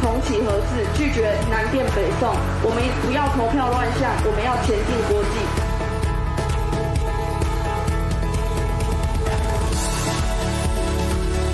[0.00, 2.28] 重启合制拒绝南电北送
[2.62, 5.34] 我们不要投票乱象我们要前进国际。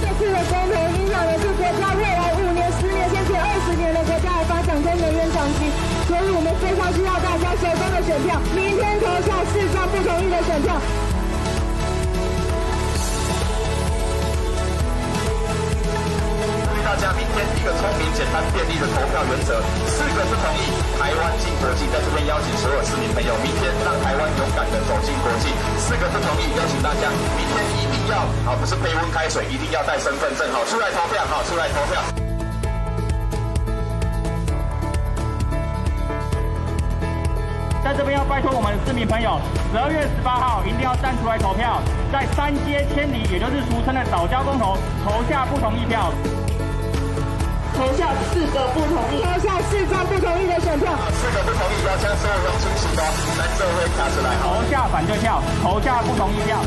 [0.01, 5.71] 这次的公投影响的是国家未来五年十年甚至二十年的国家的发展跟能源长期
[6.09, 8.96] 所以我们非常需要大家手中的选票明天
[19.47, 21.87] 四个不同意，台湾进国际。
[21.87, 25.55] 在这边邀请所有市民朋友，明天让台湾勇敢的走进国际。
[25.79, 27.07] 四个不同意，邀请大家
[27.39, 32.03] 明天一定要，好，不是杯温开水，一定要带身份证，好，出来投票，好，出来投票。
[37.85, 39.39] 在这边要拜托我们的市民朋友，
[39.71, 44.77] 十二月十八号一定要站出来投票，在三街千里，也就是俗称的藻礁公投，
[45.07, 46.11] 投下不同意票。
[48.33, 50.93] 四个不同意，投下四张不同意的选票。
[51.13, 53.03] 四个不同意，要将所有人清洗的，
[53.39, 54.37] 来社会卡出来。
[54.43, 56.59] 投下反对票，投下不同意票。